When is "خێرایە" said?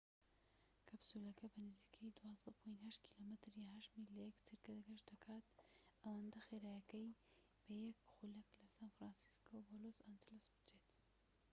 6.47-6.81